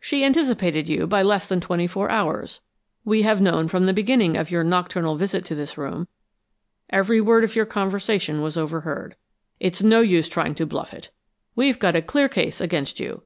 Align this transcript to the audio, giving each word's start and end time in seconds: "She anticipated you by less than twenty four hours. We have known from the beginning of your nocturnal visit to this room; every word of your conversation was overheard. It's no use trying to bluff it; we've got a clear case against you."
"She 0.00 0.24
anticipated 0.24 0.88
you 0.88 1.06
by 1.06 1.22
less 1.22 1.46
than 1.46 1.60
twenty 1.60 1.86
four 1.86 2.08
hours. 2.10 2.62
We 3.04 3.20
have 3.20 3.42
known 3.42 3.68
from 3.68 3.82
the 3.82 3.92
beginning 3.92 4.34
of 4.34 4.50
your 4.50 4.64
nocturnal 4.64 5.16
visit 5.16 5.44
to 5.44 5.54
this 5.54 5.76
room; 5.76 6.08
every 6.88 7.20
word 7.20 7.44
of 7.44 7.54
your 7.54 7.66
conversation 7.66 8.40
was 8.40 8.56
overheard. 8.56 9.14
It's 9.60 9.82
no 9.82 10.00
use 10.00 10.26
trying 10.30 10.54
to 10.54 10.64
bluff 10.64 10.94
it; 10.94 11.10
we've 11.54 11.78
got 11.78 11.96
a 11.96 12.00
clear 12.00 12.30
case 12.30 12.62
against 12.62 12.98
you." 12.98 13.24